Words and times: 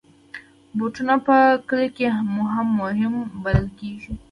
بوټونه 0.77 1.15
په 1.25 1.35
کلیو 1.67 1.93
کې 1.97 2.05
هم 2.15 2.27
مهم 2.79 3.13
بلل 3.43 3.67
کېږي. 3.79 4.13